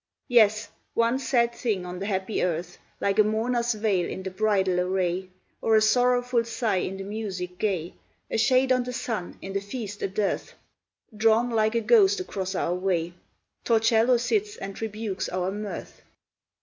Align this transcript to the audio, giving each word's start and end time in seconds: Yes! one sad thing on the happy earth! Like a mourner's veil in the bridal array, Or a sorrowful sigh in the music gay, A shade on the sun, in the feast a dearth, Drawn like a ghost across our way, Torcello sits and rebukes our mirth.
Yes! 0.29 0.67
one 0.95 1.19
sad 1.19 1.53
thing 1.53 1.85
on 1.85 1.99
the 1.99 2.07
happy 2.07 2.43
earth! 2.43 2.79
Like 2.99 3.19
a 3.19 3.23
mourner's 3.23 3.75
veil 3.75 4.09
in 4.09 4.23
the 4.23 4.31
bridal 4.31 4.79
array, 4.79 5.29
Or 5.61 5.75
a 5.75 5.81
sorrowful 5.81 6.43
sigh 6.43 6.77
in 6.77 6.97
the 6.97 7.03
music 7.03 7.59
gay, 7.59 7.93
A 8.31 8.39
shade 8.39 8.71
on 8.71 8.81
the 8.83 8.93
sun, 8.93 9.37
in 9.43 9.53
the 9.53 9.61
feast 9.61 10.01
a 10.01 10.07
dearth, 10.07 10.55
Drawn 11.15 11.51
like 11.51 11.75
a 11.75 11.81
ghost 11.81 12.19
across 12.19 12.55
our 12.55 12.73
way, 12.73 13.13
Torcello 13.63 14.17
sits 14.17 14.55
and 14.57 14.81
rebukes 14.81 15.29
our 15.29 15.51
mirth. 15.51 16.01